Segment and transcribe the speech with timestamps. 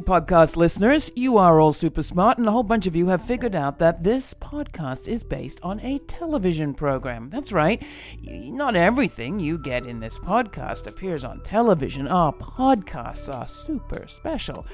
[0.00, 1.10] Podcast listeners.
[1.16, 4.02] You are all super smart, and a whole bunch of you have figured out that
[4.02, 7.30] this podcast is based on a television program.
[7.30, 7.82] That's right.
[8.22, 12.08] Not everything you get in this podcast appears on television.
[12.08, 14.66] Our podcasts are super special.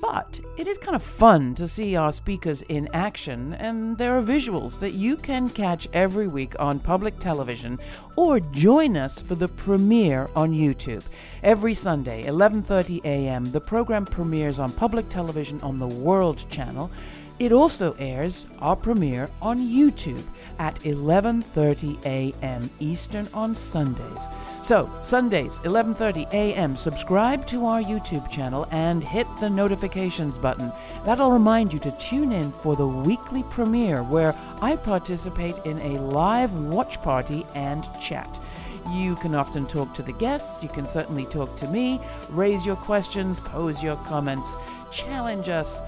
[0.00, 4.22] But it is kind of fun to see our speakers in action, and there are
[4.22, 7.78] visuals that you can catch every week on public television
[8.16, 11.04] or join us for the premiere on YouTube.
[11.42, 16.90] Every Sunday, 11:30 a.m., the program premieres on public television on the World Channel.
[17.38, 20.22] It also airs our premiere on YouTube
[20.58, 22.68] at 11:30 a.m.
[22.78, 24.28] Eastern on Sundays.
[24.60, 26.76] So, Sundays 11:30 a.m.
[26.76, 30.70] subscribe to our YouTube channel and hit the notifications button.
[31.06, 36.02] That'll remind you to tune in for the weekly premiere where I participate in a
[36.02, 38.38] live watch party and chat.
[38.88, 42.76] You can often talk to the guests, you can certainly talk to me, raise your
[42.76, 44.56] questions, pose your comments,
[44.90, 45.82] challenge us.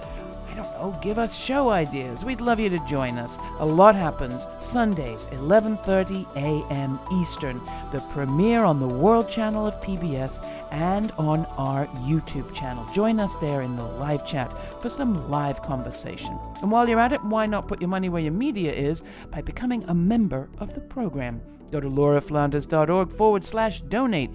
[0.53, 2.27] I don't know, give us show ideas.
[2.27, 3.39] We'd love you to join us.
[3.59, 7.01] A lot happens Sundays, 11:30 a.m.
[7.11, 7.59] Eastern.
[7.91, 12.87] The premiere on the World Channel of PBS and on our YouTube channel.
[12.93, 16.39] Join us there in the live chat for some live conversation.
[16.61, 19.41] And while you're at it, why not put your money where your media is by
[19.41, 21.41] becoming a member of the program?
[21.71, 24.31] Go to lauraflanders.org forward slash donate.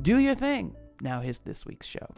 [0.00, 0.74] Do your thing.
[1.02, 2.08] Now here's this week's show.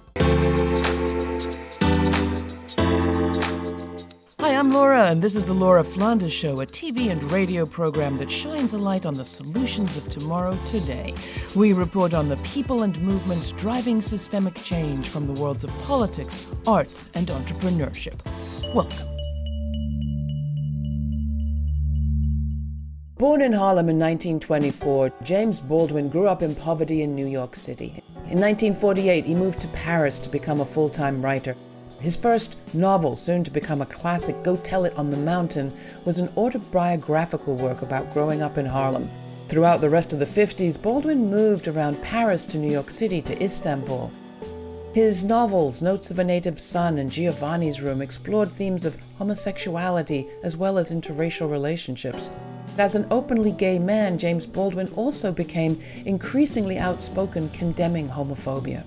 [4.51, 8.17] Hi, I'm Laura, and this is the Laura Flanders Show, a TV and radio program
[8.17, 11.15] that shines a light on the solutions of tomorrow today.
[11.55, 16.48] We report on the people and movements driving systemic change from the worlds of politics,
[16.67, 18.19] arts, and entrepreneurship.
[18.75, 19.07] Welcome.
[23.19, 28.03] Born in Harlem in 1924, James Baldwin grew up in poverty in New York City.
[28.27, 31.55] In 1948, he moved to Paris to become a full time writer.
[32.01, 35.70] His first novel, soon to become a classic, Go Tell It on the Mountain,
[36.07, 39.11] was an autobiographical work about growing up in Harlem.
[39.48, 43.42] Throughout the rest of the 50s, Baldwin moved around Paris to New York City to
[43.42, 44.11] Istanbul.
[44.95, 50.57] His novels, Notes of a Native Son and Giovanni's Room, explored themes of homosexuality as
[50.57, 52.30] well as interracial relationships.
[52.79, 58.85] As an openly gay man, James Baldwin also became increasingly outspoken condemning homophobia.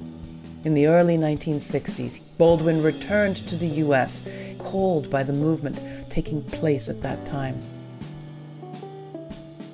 [0.63, 4.23] In the early 1960s, Baldwin returned to the U.S.,
[4.59, 7.61] called by the movement taking place at that time.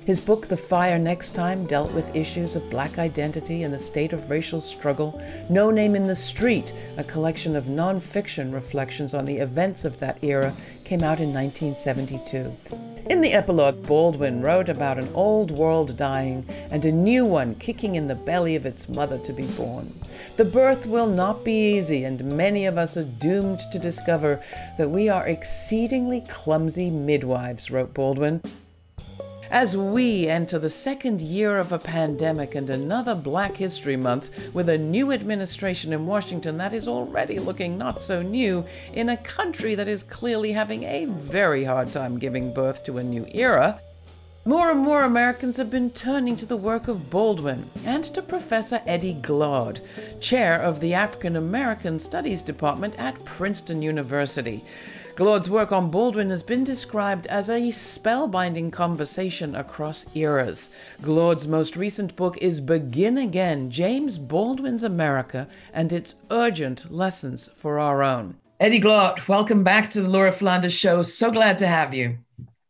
[0.04, 4.12] His book, The Fire Next Time, dealt with issues of black identity and the state
[4.12, 5.22] of racial struggle.
[5.48, 10.18] No Name in the Street, a collection of nonfiction reflections on the events of that
[10.24, 10.52] era,
[10.82, 12.89] came out in 1972.
[13.08, 17.94] In the epilogue, Baldwin wrote about an old world dying and a new one kicking
[17.94, 19.92] in the belly of its mother to be born.
[20.36, 24.42] The birth will not be easy, and many of us are doomed to discover
[24.78, 28.42] that we are exceedingly clumsy midwives, wrote Baldwin.
[29.50, 34.68] As we enter the second year of a pandemic and another Black History Month with
[34.68, 39.74] a new administration in Washington that is already looking not so new in a country
[39.74, 43.80] that is clearly having a very hard time giving birth to a new era,
[44.44, 48.80] more and more Americans have been turning to the work of Baldwin and to Professor
[48.86, 49.80] Eddie Glaude,
[50.20, 54.64] chair of the African American Studies Department at Princeton University.
[55.20, 60.70] Glaude's work on Baldwin has been described as a spellbinding conversation across eras.
[61.02, 67.78] Glaude's most recent book is Begin Again James Baldwin's America and its urgent lessons for
[67.78, 68.36] our own.
[68.60, 71.02] Eddie Glaude, welcome back to the Laura Flanders Show.
[71.02, 72.16] So glad to have you.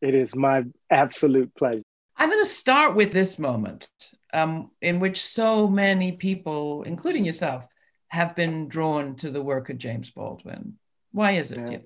[0.01, 1.85] It is my absolute pleasure.
[2.17, 3.87] I'm going to start with this moment
[4.33, 7.65] um, in which so many people, including yourself,
[8.09, 10.79] have been drawn to the work of James Baldwin.
[11.13, 11.71] Why is it?
[11.71, 11.79] Yeah.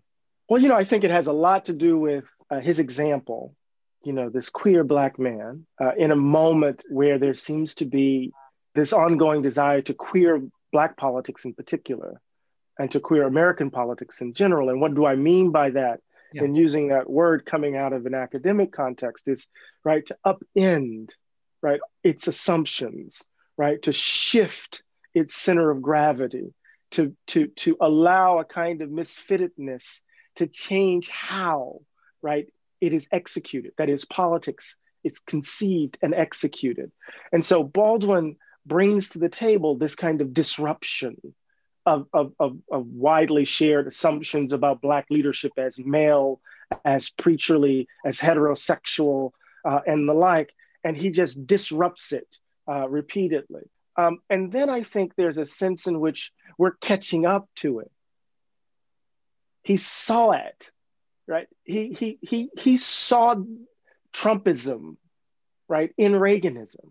[0.48, 3.54] Well, you know, I think it has a lot to do with uh, his example,
[4.04, 8.32] you know, this queer Black man uh, in a moment where there seems to be
[8.74, 12.20] this ongoing desire to queer Black politics in particular
[12.78, 14.68] and to queer American politics in general.
[14.68, 16.00] And what do I mean by that?
[16.32, 16.44] Yeah.
[16.44, 19.46] And using that word coming out of an academic context is
[19.84, 21.10] right to upend,
[21.62, 23.22] right, its assumptions,
[23.56, 24.82] right, to shift
[25.14, 26.52] its center of gravity,
[26.90, 30.00] to, to, to allow a kind of misfittedness
[30.36, 31.80] to change how,
[32.22, 32.46] right,
[32.80, 33.72] it is executed.
[33.78, 36.90] That is, politics, it's conceived and executed.
[37.32, 38.36] And so Baldwin
[38.66, 41.16] brings to the table this kind of disruption
[41.86, 46.40] of, of, of, of, widely shared assumptions about Black leadership as male,
[46.82, 49.32] as preacherly, as heterosexual,
[49.66, 50.50] uh, and the like.
[50.82, 53.62] And he just disrupts it uh, repeatedly.
[53.96, 57.90] Um, and then I think there's a sense in which we're catching up to it
[59.64, 60.70] he saw it,
[61.26, 61.48] right?
[61.64, 63.34] He he he he saw
[64.12, 64.96] Trumpism,
[65.68, 66.90] right, in Reaganism.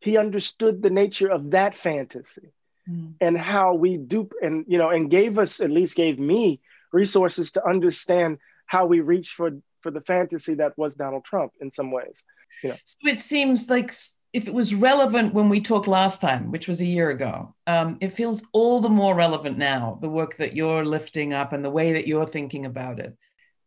[0.00, 2.52] He understood the nature of that fantasy
[2.88, 3.14] mm.
[3.20, 6.60] and how we dupe and you know and gave us at least gave me
[6.92, 9.50] resources to understand how we reach for
[9.80, 12.22] for the fantasy that was Donald Trump in some ways.
[12.62, 12.76] You know.
[12.84, 13.92] So it seems like
[14.32, 17.96] if it was relevant when we talked last time, which was a year ago, um,
[18.00, 21.70] it feels all the more relevant now, the work that you're lifting up and the
[21.70, 23.16] way that you're thinking about it.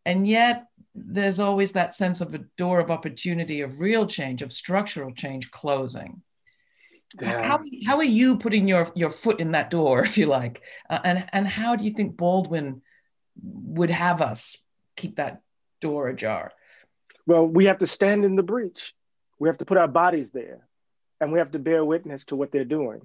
[0.06, 4.52] And yet, there's always that sense of a door of opportunity, of real change, of
[4.52, 6.22] structural change closing.
[7.20, 7.42] Yeah.
[7.44, 10.62] How, how are you putting your, your foot in that door, if you like?
[10.90, 12.82] Uh, and, and how do you think Baldwin
[13.42, 14.58] would have us
[14.96, 15.42] keep that
[15.82, 16.52] door ajar?
[17.26, 18.94] Well, we have to stand in the breach
[19.40, 20.68] we have to put our bodies there
[21.20, 23.02] and we have to bear witness to what they're doing.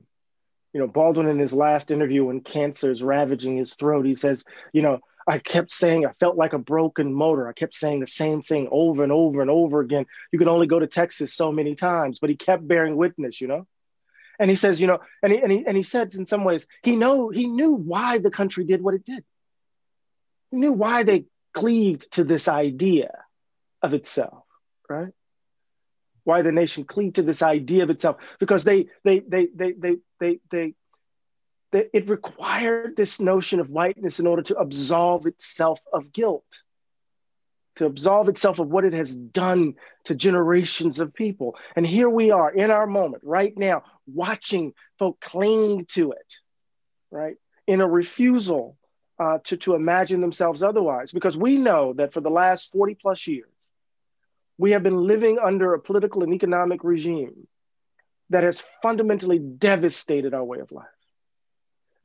[0.72, 4.44] You know, Baldwin in his last interview when cancer is ravaging his throat, he says,
[4.72, 7.48] you know, I kept saying I felt like a broken motor.
[7.48, 10.06] I kept saying the same thing over and over and over again.
[10.32, 13.46] You could only go to Texas so many times, but he kept bearing witness, you
[13.46, 13.66] know?
[14.38, 16.66] And he says, you know, and he, and he, and he says in some ways,
[16.82, 19.24] he know he knew why the country did what it did.
[20.50, 23.16] He knew why they cleaved to this idea
[23.80, 24.42] of itself,
[24.90, 25.12] right?
[26.24, 29.96] Why the nation cling to this idea of itself because they they they they they
[30.20, 30.74] they, they,
[31.70, 36.62] they it required this notion of whiteness in order to absolve itself of guilt
[37.76, 39.74] to absolve itself of what it has done
[40.04, 41.56] to generations of people.
[41.74, 46.34] And here we are in our moment right now watching folk cling to it
[47.10, 47.36] right
[47.66, 48.76] in a refusal
[49.18, 53.26] uh, to, to imagine themselves otherwise because we know that for the last 40 plus
[53.26, 53.48] years
[54.58, 57.46] we have been living under a political and economic regime
[58.30, 60.86] that has fundamentally devastated our way of life.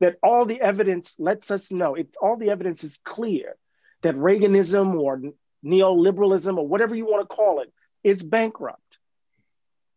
[0.00, 3.56] That all the evidence lets us know, it's all the evidence is clear
[4.02, 5.20] that Reaganism or
[5.64, 8.89] neoliberalism or whatever you want to call it is bankrupt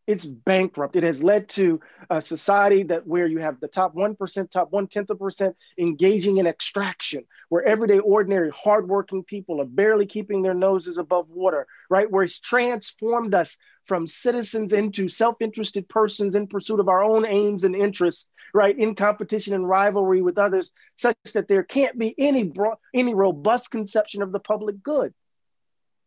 [0.06, 0.96] it's bankrupt.
[0.96, 1.80] It has led to
[2.10, 6.38] a society that where you have the top 1%, top one tenth of percent engaging
[6.38, 12.10] in extraction, where everyday, ordinary, hardworking people are barely keeping their noses above water, right?
[12.12, 17.64] Where it's transformed us from citizens into self-interested persons in pursuit of our own aims
[17.64, 18.78] and interests, right?
[18.78, 22.52] In competition and rivalry with others, such that there can't be any,
[22.94, 25.14] any robust conception of the public good.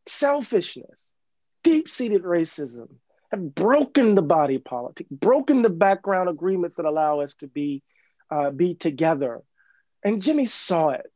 [0.07, 1.11] Selfishness,
[1.65, 2.89] deep-seated racism,
[3.31, 7.83] have broken the body politic, broken the background agreements that allow us to be,
[8.31, 9.43] uh, be together.
[10.05, 11.11] And Jimmy saw it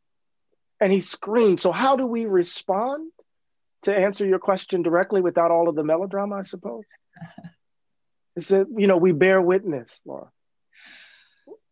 [0.81, 1.61] and he screamed.
[1.61, 3.11] So, how do we respond
[3.83, 6.85] to answer your question directly without all of the melodrama, I suppose?
[8.37, 10.31] Is that, you know, we bear witness, Laura.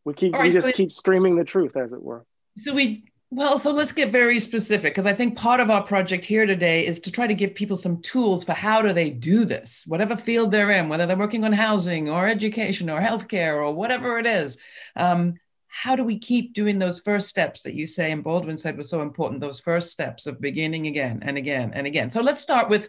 [0.04, 2.24] We keep, right, we just keep screaming the truth, as it were.
[2.56, 6.24] So we well, so let's get very specific because I think part of our project
[6.24, 9.44] here today is to try to give people some tools for how do they do
[9.44, 13.74] this, whatever field they're in, whether they're working on housing or education or healthcare or
[13.74, 14.56] whatever it is.
[14.96, 15.34] Um,
[15.66, 18.88] how do we keep doing those first steps that you say and Baldwin said was
[18.88, 22.08] so important, those first steps of beginning again and again and again.
[22.08, 22.88] So let's start with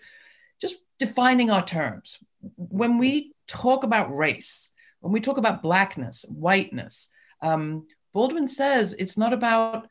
[0.61, 2.17] just defining our terms.
[2.55, 4.71] When we talk about race,
[5.01, 7.09] when we talk about blackness, whiteness,
[7.41, 9.88] um, Baldwin says it's not about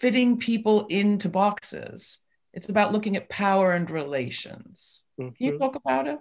[0.00, 2.20] fitting people into boxes.
[2.52, 5.04] It's about looking at power and relations.
[5.20, 5.34] Mm-hmm.
[5.34, 5.62] Can you mm-hmm.
[5.62, 6.18] talk about it?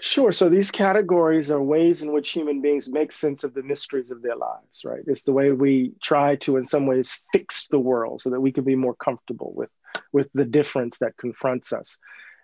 [0.00, 0.32] Sure.
[0.32, 4.22] So these categories are ways in which human beings make sense of the mysteries of
[4.22, 5.02] their lives, right?
[5.06, 8.50] It's the way we try to, in some ways, fix the world so that we
[8.50, 9.68] can be more comfortable with,
[10.10, 11.98] with the difference that confronts us.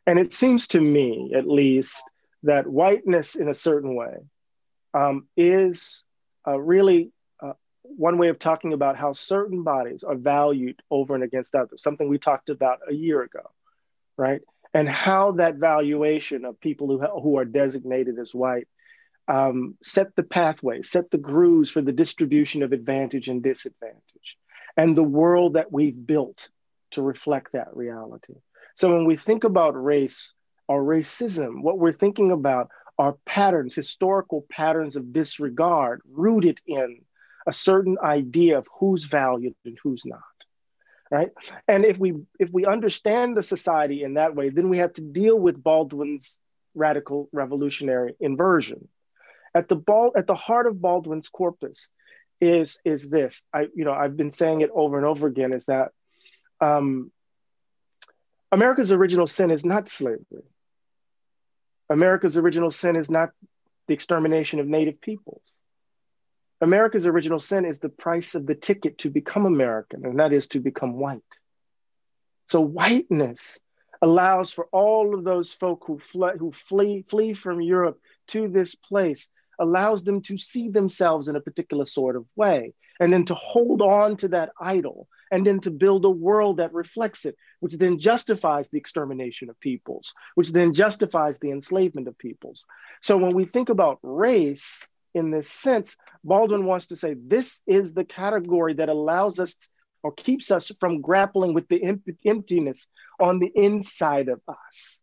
[0.06, 2.04] And it seems to me, at least,
[2.42, 4.18] that whiteness, in a certain way,
[4.92, 6.04] um, is
[6.46, 7.10] uh, really
[7.96, 12.08] one way of talking about how certain bodies are valued over and against others, something
[12.08, 13.50] we talked about a year ago,
[14.16, 14.40] right?
[14.74, 18.68] And how that valuation of people who, who are designated as white
[19.28, 24.36] um, set the pathway, set the grooves for the distribution of advantage and disadvantage,
[24.76, 26.48] and the world that we've built
[26.92, 28.34] to reflect that reality.
[28.74, 30.34] So when we think about race
[30.68, 37.00] or racism, what we're thinking about are patterns, historical patterns of disregard rooted in
[37.46, 40.20] a certain idea of who's valued and who's not
[41.10, 41.30] right?
[41.68, 45.02] And if we if we understand the society in that way then we have to
[45.02, 46.38] deal with baldwin's
[46.74, 48.88] radical revolutionary inversion.
[49.54, 51.90] At the ball at the heart of baldwin's corpus
[52.40, 53.42] is is this.
[53.52, 55.92] I you know i've been saying it over and over again is that
[56.60, 57.12] um,
[58.50, 60.44] america's original sin is not slavery.
[61.88, 63.30] America's original sin is not
[63.86, 65.56] the extermination of native peoples
[66.60, 70.48] America's original sin is the price of the ticket to become American, and that is
[70.48, 71.22] to become white.
[72.46, 73.60] So whiteness
[74.00, 76.00] allows for all of those folk who,
[76.38, 81.40] who flee, flee from Europe to this place, allows them to see themselves in a
[81.40, 85.70] particular sort of way, and then to hold on to that idol, and then to
[85.70, 90.72] build a world that reflects it, which then justifies the extermination of peoples, which then
[90.72, 92.64] justifies the enslavement of peoples.
[93.02, 94.86] So when we think about race
[95.16, 99.56] in this sense, Baldwin wants to say this is the category that allows us
[100.02, 101.82] or keeps us from grappling with the
[102.26, 105.00] emptiness on the inside of us.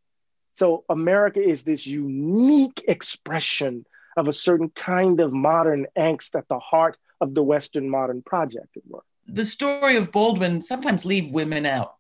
[0.53, 6.60] So America is this unique expression of a certain kind of modern angst at the
[6.60, 8.77] heart of the Western modern project.
[9.25, 11.96] The story of Baldwin sometimes leave women out.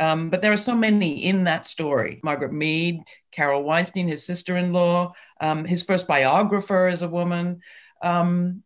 [0.00, 2.20] Um, but there are so many in that story.
[2.24, 3.02] Margaret Mead,
[3.32, 7.60] Carol Weinstein, his sister-in-law, um, his first biographer is a woman.
[8.02, 8.62] Um,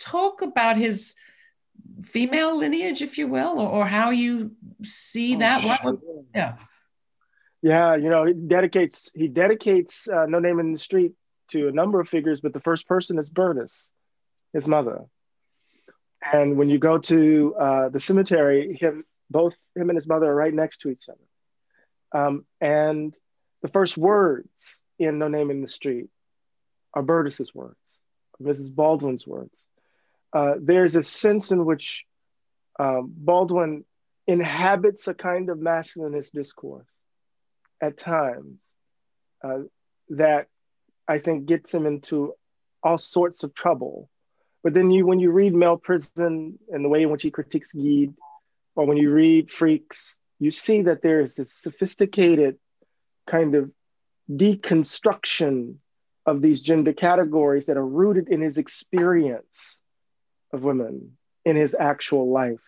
[0.00, 1.14] talk about his
[2.02, 4.52] female lineage, if you will, or, or how you
[4.82, 5.64] see oh, that.
[5.64, 5.98] What,
[6.34, 6.54] yeah.
[7.60, 11.12] Yeah, you know, he dedicates he dedicates uh, No Name in the Street
[11.48, 13.90] to a number of figures, but the first person is Bernice,
[14.54, 15.04] his mother.
[16.32, 20.34] And when you go to uh, the cemetery, him both him and his mother are
[20.34, 22.24] right next to each other.
[22.26, 23.16] Um, and
[23.62, 26.08] the first words in No Name in the Street
[26.92, 28.00] are Bernice's words,
[28.40, 28.74] Mrs.
[28.74, 29.66] Baldwin's words.
[30.32, 32.04] Uh, there's a sense in which
[32.78, 33.84] um, Baldwin
[34.26, 36.88] inhabits a kind of masculinist discourse
[37.80, 38.74] at times
[39.42, 39.60] uh,
[40.10, 40.48] that
[41.06, 42.34] I think gets him into
[42.82, 44.08] all sorts of trouble.
[44.62, 47.72] But then you, when you read Male Prison and the way in which he critiques
[47.72, 48.14] Gide,
[48.76, 52.58] or when you read Freaks, you see that there is this sophisticated
[53.26, 53.70] kind of
[54.30, 55.76] deconstruction
[56.26, 59.82] of these gender categories that are rooted in his experience
[60.52, 62.62] of women in his actual life,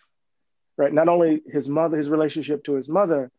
[0.77, 0.93] right?
[0.93, 3.31] Not only his mother, his relationship to his mother,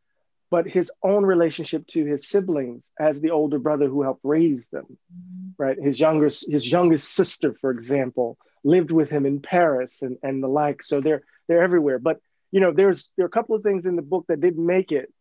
[0.50, 4.84] but his own relationship to his siblings as the older brother who helped raise them,
[4.84, 5.62] mm-hmm.
[5.62, 5.78] right?
[5.78, 10.48] His younger, his youngest sister, for example, lived with him in Paris and, and the
[10.48, 10.82] like.
[10.82, 11.98] So they're they're everywhere.
[11.98, 14.64] But you know, there's there are a couple of things in the book that didn't
[14.64, 15.12] make it.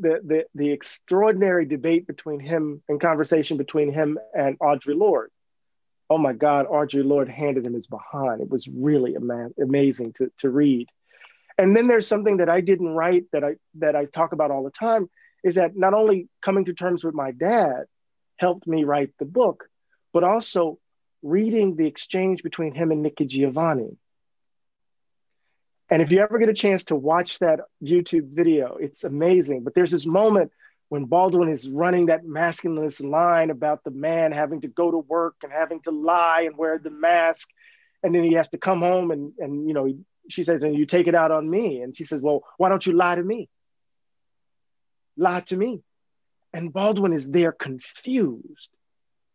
[0.00, 5.32] The, the, the extraordinary debate between him and conversation between him and Audre Lorde,
[6.08, 8.40] oh my God, Audre Lorde handed him his behind.
[8.40, 10.88] It was really ama- amazing to, to read.
[11.58, 14.62] And then there's something that I didn't write that I that I talk about all
[14.62, 15.10] the time
[15.42, 17.84] is that not only coming to terms with my dad
[18.36, 19.68] helped me write the book,
[20.12, 20.78] but also
[21.22, 23.96] reading the exchange between him and Nikki Giovanni.
[25.90, 29.64] And if you ever get a chance to watch that YouTube video, it's amazing.
[29.64, 30.52] But there's this moment
[30.90, 35.36] when Baldwin is running that masculinist line about the man having to go to work
[35.42, 37.48] and having to lie and wear the mask,
[38.02, 39.92] and then he has to come home and and you know
[40.28, 42.86] she says, and you take it out on me, and she says, well, why don't
[42.86, 43.48] you lie to me?
[45.16, 45.80] Lie to me,
[46.52, 48.68] and Baldwin is there confused.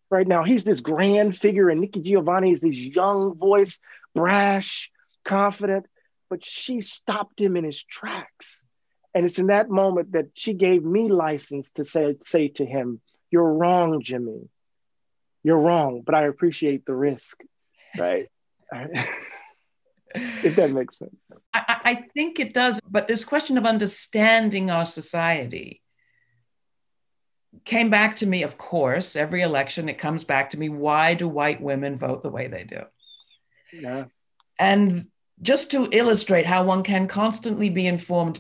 [0.10, 3.79] Right now, he's this grand figure, and Nikki Giovanni is this young voice,
[4.13, 4.91] brash,
[5.25, 5.88] confident,
[6.33, 8.65] but she stopped him in his tracks
[9.13, 13.01] and it's in that moment that she gave me license to say, say to him,
[13.29, 14.49] You're wrong, Jimmy.
[15.43, 17.43] You're wrong, but I appreciate the risk.
[17.95, 18.29] Right.
[20.15, 21.15] if that makes sense.
[21.53, 22.79] I, I think it does.
[22.89, 25.83] But this question of understanding our society
[27.63, 30.69] came back to me, of course, every election, it comes back to me.
[30.69, 32.81] Why do white women vote the way they do?
[33.71, 34.05] Yeah.
[34.57, 35.05] And
[35.41, 38.39] just to illustrate how one can constantly be informed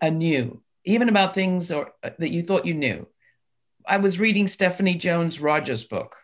[0.00, 3.06] anew, even about things or, uh, that you thought you knew.
[3.86, 6.16] I was reading Stephanie Jones Rogers' book.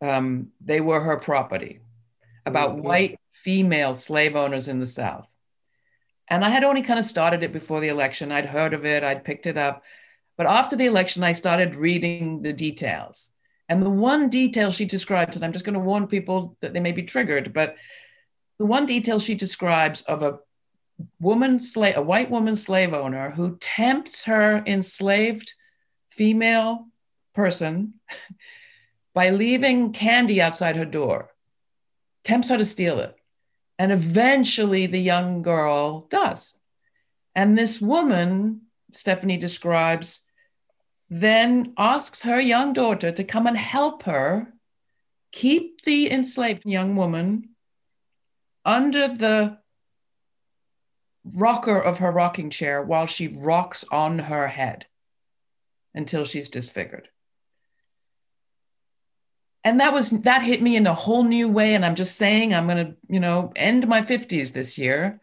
[0.00, 1.80] Um, they were her property
[2.46, 2.82] about mm-hmm.
[2.82, 5.30] white female slave owners in the South.
[6.28, 8.32] And I had only kind of started it before the election.
[8.32, 9.82] I'd heard of it, I'd picked it up.
[10.36, 13.30] But after the election, I started reading the details.
[13.68, 16.80] And the one detail she described, and I'm just going to warn people that they
[16.80, 17.76] may be triggered, but
[18.58, 20.38] the one detail she describes of a
[21.20, 25.54] woman slave, a white woman slave owner who tempts her enslaved
[26.10, 26.86] female
[27.34, 27.94] person
[29.14, 31.30] by leaving candy outside her door,
[32.22, 33.14] tempts her to steal it.
[33.78, 36.56] And eventually the young girl does.
[37.34, 40.20] And this woman, Stephanie describes,
[41.10, 44.52] then asks her young daughter to come and help her
[45.32, 47.53] keep the enslaved young woman
[48.64, 49.58] under the
[51.24, 54.86] rocker of her rocking chair while she rocks on her head
[55.94, 57.08] until she's disfigured.
[59.64, 62.54] and that was that hit me in a whole new way and i'm just saying
[62.54, 65.20] i'm going to you know end my 50s this year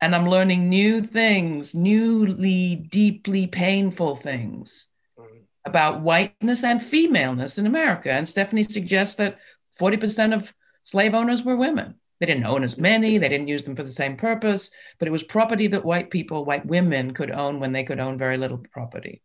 [0.00, 5.38] and i'm learning new things newly deeply painful things mm-hmm.
[5.64, 9.38] about whiteness and femaleness in america and stephanie suggests that
[9.80, 13.74] 40% of slave owners were women they didn't own as many they didn't use them
[13.74, 17.58] for the same purpose but it was property that white people white women could own
[17.58, 19.22] when they could own very little property.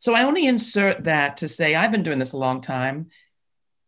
[0.00, 3.08] So i only insert that to say i've been doing this a long time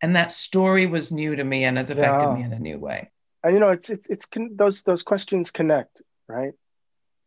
[0.01, 2.35] and that story was new to me and has affected yeah.
[2.35, 3.11] me in a new way.
[3.43, 6.53] And you know it's it's, it's con- those those questions connect right?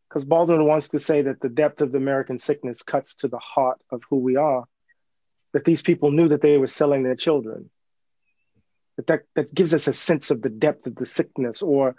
[0.09, 3.39] Because baldwin wants to say that the depth of the american sickness cuts to the
[3.39, 4.65] heart of who we are
[5.53, 7.71] that these people knew that they were selling their children
[8.97, 11.97] that, that that gives us a sense of the depth of the sickness or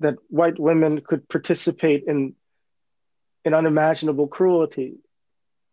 [0.00, 2.34] that white women could participate in
[3.44, 4.98] in unimaginable cruelty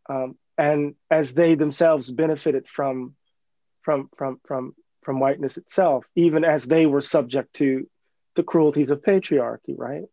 [0.09, 3.15] um, and as they themselves benefited from
[3.81, 7.87] from from from from whiteness itself, even as they were subject to
[8.35, 10.03] the cruelties of patriarchy, right?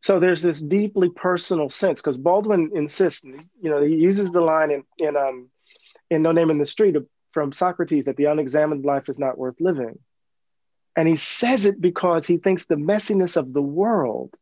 [0.00, 4.70] So there's this deeply personal sense because Baldwin insists, you know, he uses the line
[4.70, 5.48] in in um
[6.10, 6.96] in No Name in the Street
[7.32, 9.98] from Socrates that the unexamined life is not worth living.
[10.96, 14.34] And he says it because he thinks the messiness of the world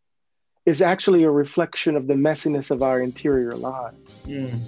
[0.65, 4.21] is actually a reflection of the messiness of our interior lives.
[4.27, 4.61] Mm.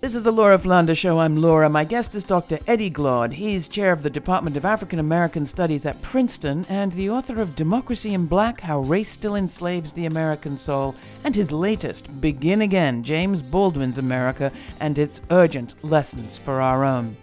[0.00, 1.18] This is the Laura Flanders Show.
[1.18, 1.68] I'm Laura.
[1.68, 2.58] My guest is Dr.
[2.66, 3.34] Eddie Glaude.
[3.34, 7.54] He's chair of the Department of African American Studies at Princeton and the author of
[7.54, 13.02] Democracy in Black How Race Still Enslaves the American Soul, and his latest, Begin Again
[13.02, 17.14] James Baldwin's America and Its Urgent Lessons for Our Own.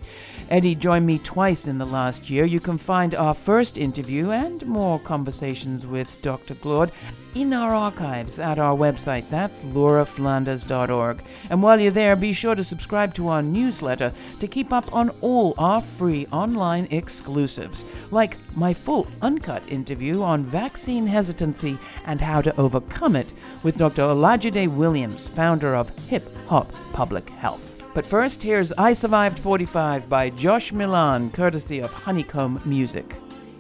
[0.50, 2.46] Eddie joined me twice in the last year.
[2.46, 6.56] You can find our first interview and more conversations with Dr.
[6.56, 6.92] Glaude
[7.36, 9.30] in our archives at our website.
[9.30, 11.22] That's lauraflanders.org.
[11.50, 15.10] And while you're there, be sure to subscribe to our newsletter to keep up on
[15.22, 22.42] all our free online exclusives, like my full uncut interview on vaccine hesitancy and how
[22.42, 24.04] to overcome it with Dr.
[24.04, 27.67] Olajide Williams, founder of Hip Hop Public Health.
[27.98, 33.16] But first, here's I Survived 45 by Josh Milan, courtesy of Honeycomb Music.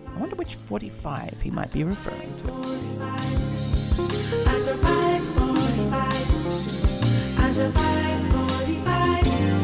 [0.05, 2.51] I wonder which 45 he might be referring to.
[4.45, 7.39] I survived 45.
[7.39, 9.56] I survived 45.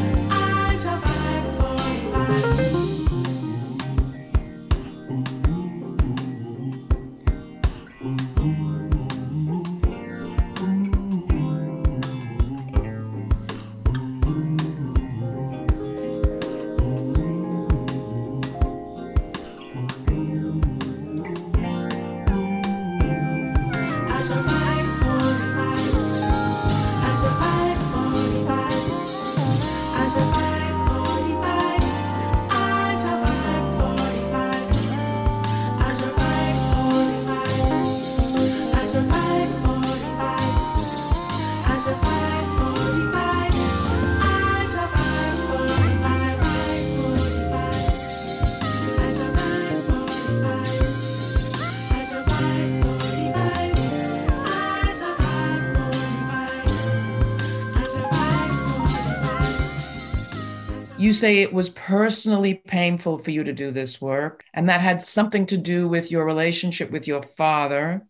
[61.24, 65.46] Say it was personally painful for you to do this work, and that had something
[65.46, 68.06] to do with your relationship with your father.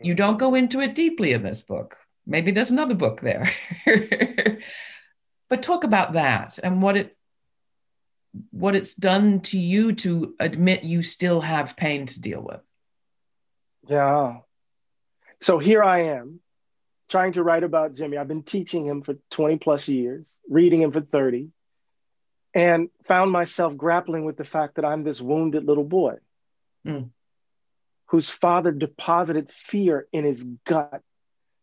[0.00, 1.96] You don't go into it deeply in this book.
[2.26, 3.48] Maybe there's another book there.
[5.48, 7.16] but talk about that and what it
[8.50, 12.60] what it's done to you to admit you still have pain to deal with.
[13.88, 14.38] Yeah.
[15.40, 16.40] So here I am
[17.08, 18.16] trying to write about Jimmy.
[18.16, 21.50] I've been teaching him for 20 plus years, reading him for 30
[22.54, 26.16] and found myself grappling with the fact that I'm this wounded little boy
[26.86, 27.10] mm.
[28.06, 31.02] whose father deposited fear in his gut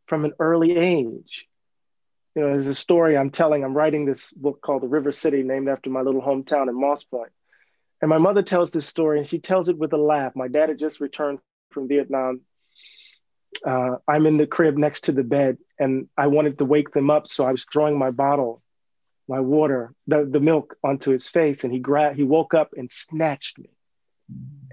[0.08, 1.48] from an early age.
[2.36, 3.64] You know, there's a story I'm telling.
[3.64, 7.04] I'm writing this book called The River City, named after my little hometown in Moss
[7.04, 7.32] Point.
[8.02, 10.36] And my mother tells this story, and she tells it with a laugh.
[10.36, 11.40] My dad had just returned
[11.72, 12.42] from Vietnam.
[13.66, 17.10] Uh, I'm in the crib next to the bed, and I wanted to wake them
[17.10, 18.62] up, so I was throwing my bottle
[19.28, 21.64] my water, the, the milk onto his face.
[21.64, 23.70] And he grabbed, he woke up and snatched me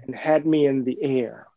[0.01, 1.47] and had me in the air.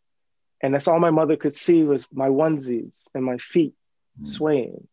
[0.62, 3.74] And that's all my mother could see was my onesies and my feet
[4.20, 4.26] mm.
[4.26, 4.86] swaying.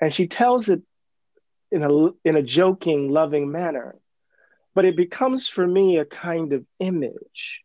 [0.00, 0.82] And she tells it
[1.70, 3.96] in a, in a joking, loving manner.
[4.74, 7.60] But it becomes for me a kind of image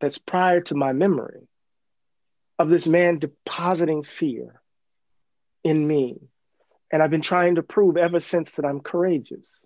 [0.00, 1.46] that's prior to my memory
[2.58, 4.60] of this man depositing fear
[5.62, 6.18] in me
[6.90, 9.64] and I've been trying to prove ever since that I'm courageous.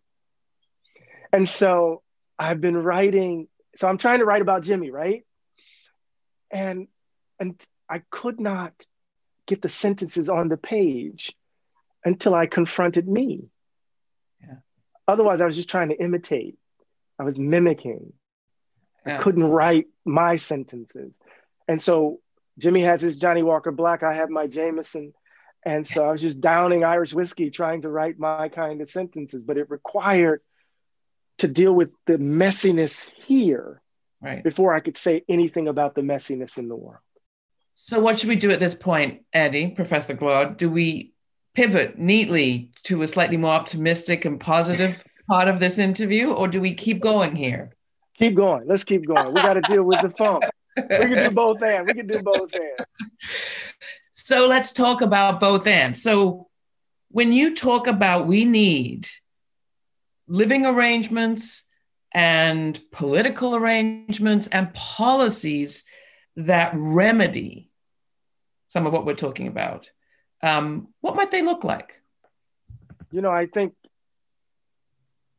[1.32, 2.02] And so
[2.38, 5.24] I've been writing, so I'm trying to write about Jimmy, right?
[6.50, 6.88] And
[7.40, 8.72] and I could not
[9.46, 11.34] get the sentences on the page
[12.04, 13.48] until I confronted me.
[14.40, 14.56] Yeah.
[15.08, 16.56] Otherwise, I was just trying to imitate.
[17.18, 18.12] I was mimicking.
[19.06, 19.16] Yeah.
[19.18, 21.18] I couldn't write my sentences.
[21.68, 22.20] And so
[22.58, 25.12] Jimmy has his Johnny Walker Black, I have my Jameson.
[25.64, 29.42] And so I was just downing Irish whiskey trying to write my kind of sentences,
[29.42, 30.42] but it required
[31.38, 33.80] to deal with the messiness here
[34.20, 34.44] right.
[34.44, 37.00] before I could say anything about the messiness in the world.
[37.72, 40.56] So, what should we do at this point, Eddie, Professor Glaude?
[40.56, 41.12] Do we
[41.54, 46.60] pivot neatly to a slightly more optimistic and positive part of this interview, or do
[46.60, 47.74] we keep going here?
[48.18, 48.68] Keep going.
[48.68, 49.34] Let's keep going.
[49.34, 50.40] We got to deal with the phone.
[50.76, 51.86] We can do both and.
[51.86, 52.86] We can do both and.
[54.16, 56.00] So let's talk about both ends.
[56.00, 56.48] So
[57.10, 59.08] when you talk about we need
[60.28, 61.64] living arrangements
[62.12, 65.84] and political arrangements and policies
[66.36, 67.70] that remedy
[68.68, 69.90] some of what we're talking about,
[70.42, 72.00] um, what might they look like?
[73.10, 73.74] You know, I think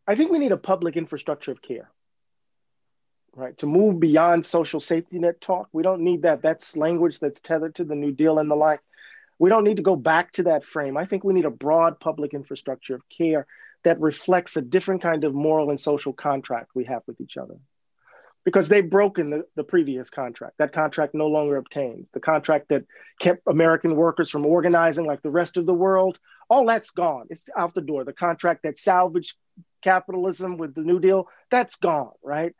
[0.05, 1.89] I think we need a public infrastructure of care
[3.35, 3.57] right?
[3.59, 6.41] To move beyond social safety net talk, we don't need that.
[6.41, 8.79] That's language that's tethered to the New Deal and the like.
[9.37, 10.95] We don't need to go back to that frame.
[10.95, 13.45] I think we need a broad public infrastructure of care
[13.83, 17.55] that reflects a different kind of moral and social contract we have with each other.
[18.45, 20.59] Because they've broken the, the previous contract.
[20.59, 22.09] That contract no longer obtains.
[22.13, 22.83] The contract that
[23.19, 27.25] kept American workers from organizing like the rest of the world, all that's gone.
[27.29, 28.03] It's out the door.
[28.05, 29.35] The contract that salvaged
[29.81, 32.53] capitalism with the New Deal, that's gone, right?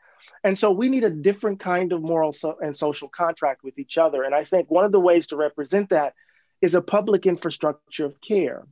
[0.43, 3.97] And so we need a different kind of moral so- and social contract with each
[3.97, 4.23] other.
[4.23, 6.13] And I think one of the ways to represent that
[6.61, 8.65] is a public infrastructure of care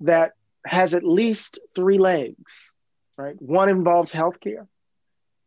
[0.00, 0.32] that
[0.66, 2.74] has at least three legs,
[3.16, 3.36] right?
[3.40, 4.66] One involves healthcare,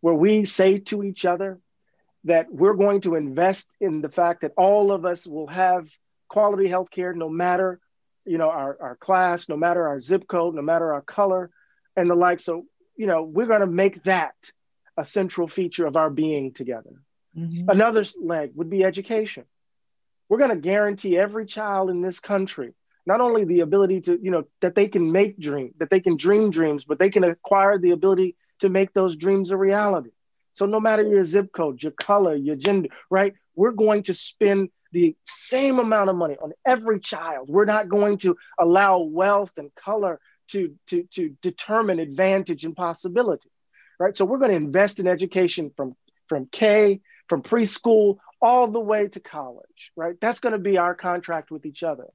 [0.02, 1.60] where we say to each other
[2.24, 5.90] that we're going to invest in the fact that all of us will have
[6.28, 7.80] quality healthcare no matter
[8.26, 11.50] you know our, our class no matter our zip code no matter our color
[11.96, 12.66] and the like so
[12.98, 14.36] you know we're going to make that
[14.98, 17.02] a central feature of our being together.
[17.38, 17.70] Mm-hmm.
[17.70, 19.46] Another leg would be education.
[20.28, 22.74] We're going to guarantee every child in this country
[23.08, 26.18] not only the ability to, you know, that they can make dreams, that they can
[26.18, 30.10] dream dreams, but they can acquire the ability to make those dreams a reality.
[30.52, 33.34] So no matter your zip code, your color, your gender, right?
[33.56, 37.48] We're going to spend the same amount of money on every child.
[37.50, 43.50] We're not going to allow wealth and color to, to, to determine advantage and possibility
[44.00, 44.16] right?
[44.16, 45.96] So we're going to invest in education from,
[46.28, 50.16] from K, from preschool, all the way to college, right?
[50.22, 52.06] That's going to be our contract with each other.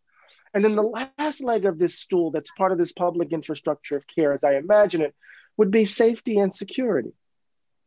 [0.55, 4.07] And then the last leg of this stool that's part of this public infrastructure of
[4.07, 5.15] care, as I imagine it,
[5.57, 7.13] would be safety and security.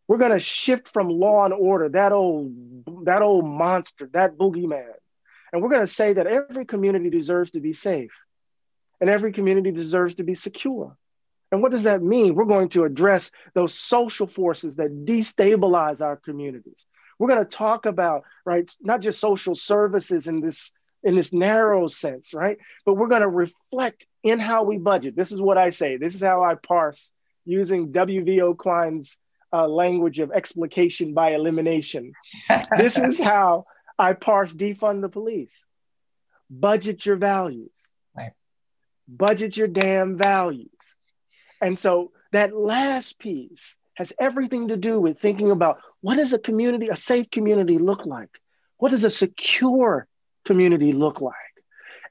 [0.08, 4.92] We're going to shift from law and order, that old, that old monster, that boogeyman.
[5.52, 8.12] And we're going to say that every community deserves to be safe
[9.00, 10.96] and every community deserves to be secure.
[11.56, 12.36] And what does that mean?
[12.36, 16.86] We're going to address those social forces that destabilize our communities.
[17.18, 21.88] We're going to talk about, right, not just social services in this in this narrow
[21.88, 22.58] sense, right?
[22.86, 25.16] But we're going to reflect in how we budget.
[25.16, 25.96] This is what I say.
[25.96, 27.10] This is how I parse
[27.46, 28.56] using W.V.O.
[28.56, 29.18] Quine's
[29.54, 32.12] uh, language of explication by elimination.
[32.78, 33.66] this is how
[33.98, 35.66] I parse defund the police.
[36.50, 37.78] Budget your values.
[38.14, 38.34] Right.
[39.08, 40.98] Budget your damn values.
[41.62, 46.40] And so that last piece has everything to do with thinking about what does a
[46.40, 48.30] community, a safe community look like?
[48.78, 50.08] What does a secure
[50.46, 51.34] community look like?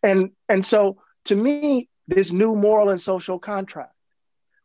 [0.02, 3.94] And, and so to me, this new moral and social contract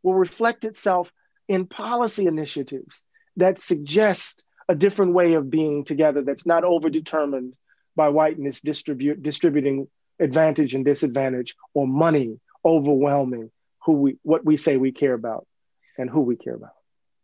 [0.03, 1.11] will reflect itself
[1.47, 3.03] in policy initiatives
[3.37, 7.53] that suggest a different way of being together that's not overdetermined
[7.95, 9.87] by whiteness distribute, distributing
[10.19, 13.49] advantage and disadvantage or money overwhelming
[13.85, 15.47] who we what we say we care about
[15.97, 16.73] and who we care about.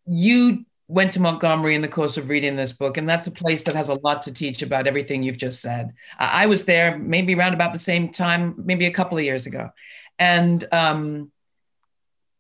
[0.05, 3.63] You went to Montgomery in the course of reading this book, and that's a place
[3.63, 5.93] that has a lot to teach about everything you've just said.
[6.19, 9.71] I was there maybe around about the same time, maybe a couple of years ago,
[10.19, 11.31] and um,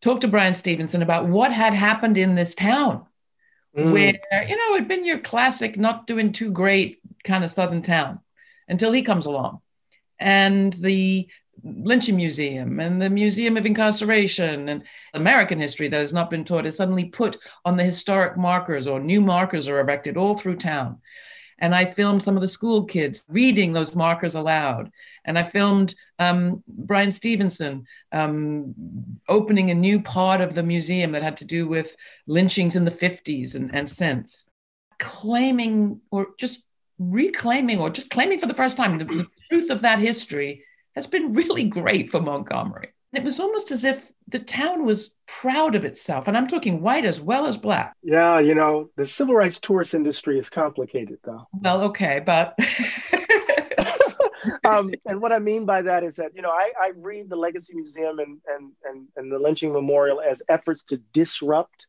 [0.01, 3.05] talked to Bryan Stevenson about what had happened in this town,
[3.75, 3.91] mm.
[3.91, 4.13] where
[4.47, 8.19] you know it'd been your classic not doing too great kind of southern town
[8.67, 9.61] until he comes along,
[10.19, 11.27] and the
[11.65, 14.83] lynching museum and the museum of incarceration and
[15.15, 18.99] american history that has not been taught is suddenly put on the historic markers or
[18.99, 20.99] new markers are erected all through town
[21.59, 24.91] and I filmed some of the school kids reading those markers aloud.
[25.23, 28.75] And I filmed um, Bryan Stevenson um,
[29.29, 31.95] opening a new part of the museum that had to do with
[32.27, 34.45] lynchings in the 50s and, and since.
[34.99, 36.65] Claiming or just
[36.99, 40.63] reclaiming or just claiming for the first time the, the truth of that history
[40.95, 42.93] has been really great for Montgomery.
[43.13, 46.27] It was almost as if the town was proud of itself.
[46.27, 47.95] And I'm talking white as well as black.
[48.03, 51.47] Yeah, you know, the civil rights tourist industry is complicated, though.
[51.53, 52.57] Well, okay, but.
[54.65, 57.35] um, and what I mean by that is that, you know, I, I read the
[57.35, 61.87] Legacy Museum and, and, and, and the Lynching Memorial as efforts to disrupt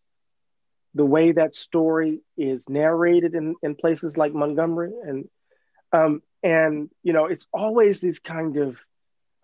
[0.95, 4.93] the way that story is narrated in, in places like Montgomery.
[5.05, 5.29] And,
[5.93, 8.79] um, and, you know, it's always these kind of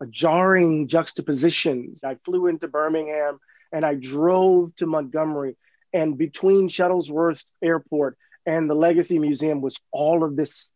[0.06, 1.94] jarring juxtaposition.
[2.04, 3.38] I flew into Birmingham
[3.72, 5.56] and I drove to Montgomery,
[5.92, 10.68] and between Shuttlesworth Airport and the Legacy Museum was all of this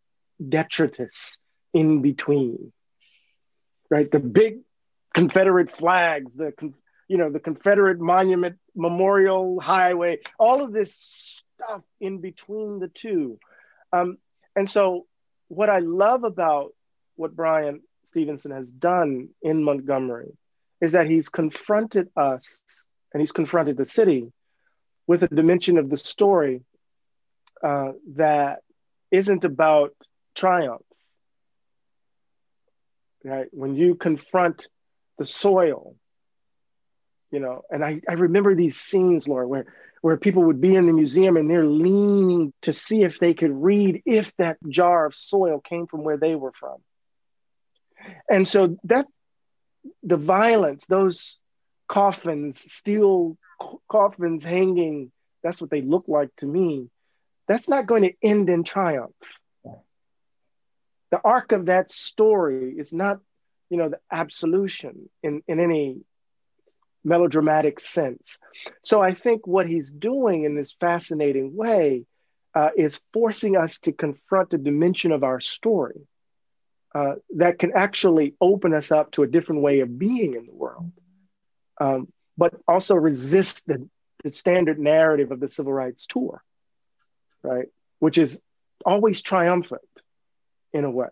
[0.47, 1.39] detritus
[1.73, 2.73] in between.
[3.91, 4.61] Right, the big
[5.15, 6.53] Confederate flags, the
[7.09, 13.39] you know the Confederate Monument Memorial Highway, all of this stuff in between the two.
[13.93, 14.19] Um,
[14.57, 15.07] and so,
[15.49, 16.73] what I love about
[17.15, 20.37] what Bryan Stevenson has done in Montgomery
[20.81, 22.63] is that he's confronted us
[23.13, 24.33] and he's confronted the city
[25.09, 26.63] with a dimension of the story
[27.65, 28.61] uh, that
[29.11, 29.91] isn't about
[30.37, 30.83] triumph.
[33.25, 33.49] Right?
[33.51, 34.69] When you confront
[35.19, 35.97] the soil,
[37.33, 39.67] you know, and I, I remember these scenes, Laura, where
[40.01, 43.51] where people would be in the museum and they're leaning to see if they could
[43.51, 46.77] read if that jar of soil came from where they were from.
[48.29, 49.13] And so that's
[50.03, 51.39] the violence, those
[51.89, 53.37] coffins, steel
[53.91, 55.11] coffins hanging,
[55.43, 56.89] that's what they look like to me.
[57.49, 59.15] That's not going to end in triumph.
[61.11, 63.11] The arc of that story is not,
[63.61, 66.01] you know, the absolution in, in any
[67.05, 68.39] melodramatic sense.
[68.83, 72.05] So I think what he's doing in this fascinating way
[72.55, 76.07] uh, is forcing us to confront the dimension of our story
[76.97, 80.55] uh, that can actually open us up to a different way of being in the
[80.55, 80.91] world,
[81.79, 83.87] um, but also resist the,
[84.25, 86.43] the standard narrative of the civil rights tour,
[87.43, 87.67] right?
[87.99, 88.41] Which is
[88.87, 89.83] always triumphant
[90.73, 91.11] in a way.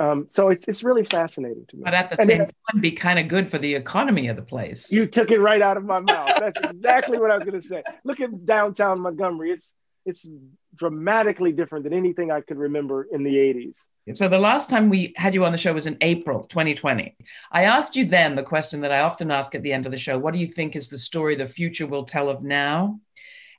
[0.00, 1.82] Um, so it's it's really fascinating to me.
[1.84, 4.42] But at the and same time, be kind of good for the economy of the
[4.42, 4.90] place.
[4.90, 6.32] You took it right out of my mouth.
[6.40, 7.84] That's exactly what I was going to say.
[8.04, 9.52] Look at downtown Montgomery.
[9.52, 10.28] It's it's
[10.74, 13.84] dramatically different than anything I could remember in the 80s.
[14.14, 17.16] So the last time we had you on the show was in April 2020.
[17.52, 19.98] I asked you then the question that I often ask at the end of the
[19.98, 23.00] show, what do you think is the story the future will tell of now?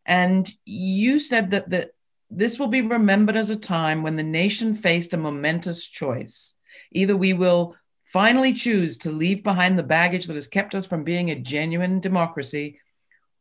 [0.05, 1.91] And you said that the,
[2.29, 6.55] this will be remembered as a time when the nation faced a momentous choice.
[6.91, 11.03] Either we will finally choose to leave behind the baggage that has kept us from
[11.03, 12.79] being a genuine democracy,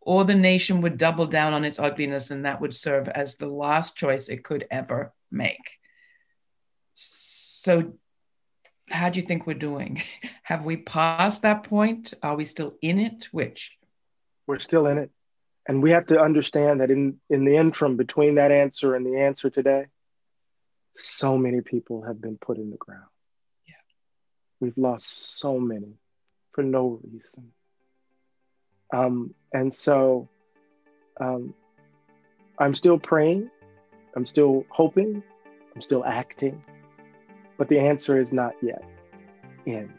[0.01, 3.47] or the nation would double down on its ugliness and that would serve as the
[3.47, 5.78] last choice it could ever make.
[7.69, 7.93] So,
[8.89, 10.01] how do you think we're doing?
[10.43, 12.15] Have we passed that point?
[12.23, 13.29] Are we still in it?
[13.31, 13.77] Which?
[14.47, 15.11] We're still in it.
[15.67, 19.21] And we have to understand that in, in the interim between that answer and the
[19.21, 19.85] answer today,
[20.95, 23.05] so many people have been put in the ground.
[23.67, 23.75] Yeah.
[24.61, 25.99] We've lost so many
[26.53, 27.53] for no reason.
[28.95, 30.31] Um, and so
[31.21, 31.53] um,
[32.59, 33.51] I'm still praying,
[34.17, 35.23] I'm still hoping,
[35.75, 36.65] I'm still acting
[37.59, 38.83] but the answer is not yet
[39.67, 39.93] in.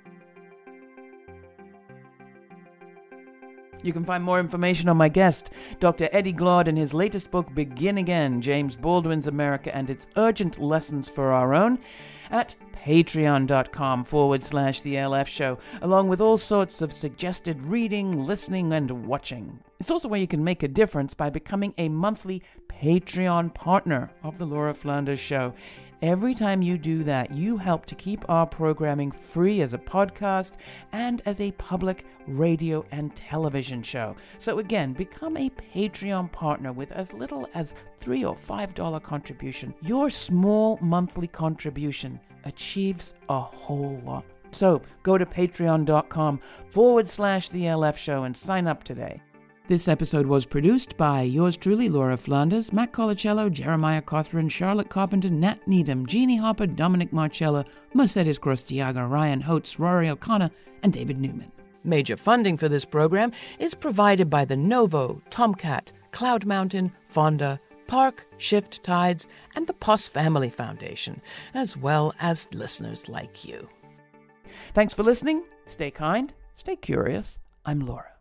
[3.81, 6.09] You can find more information on my guest, Dr.
[6.11, 11.07] Eddie Glaude, in his latest book, Begin Again James Baldwin's America and Its Urgent Lessons
[11.07, 11.79] for Our Own,
[12.29, 18.73] at patreon.com forward slash The LF Show, along with all sorts of suggested reading, listening,
[18.73, 19.59] and watching.
[19.79, 24.37] It's also where you can make a difference by becoming a monthly Patreon partner of
[24.37, 25.53] The Laura Flanders Show.
[26.01, 30.53] Every time you do that, you help to keep our programming free as a podcast
[30.93, 34.15] and as a public radio and television show.
[34.37, 39.73] So, again, become a Patreon partner with as little as three or five dollar contribution.
[39.81, 44.23] Your small monthly contribution achieves a whole lot.
[44.51, 49.21] So, go to patreon.com forward slash the LF show and sign up today.
[49.69, 55.29] This episode was produced by yours truly, Laura Flanders, Matt Colicello, Jeremiah Cothran, Charlotte Carpenter,
[55.29, 60.49] Nat Needham, Jeannie Hopper, Dominic Marcella, Mercedes Crostiaga, Ryan Holtz, Rory O'Connor,
[60.81, 61.51] and David Neuman.
[61.83, 68.25] Major funding for this program is provided by the Novo, TomKat, Cloud Mountain, Fonda, Park,
[68.39, 71.21] Shift Tides, and the Puss Family Foundation,
[71.53, 73.69] as well as listeners like you.
[74.73, 75.43] Thanks for listening.
[75.65, 77.39] Stay kind, stay curious.
[77.67, 78.18] I'm Laura.